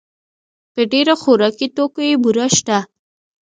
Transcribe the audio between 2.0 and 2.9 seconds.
کې بوره شته.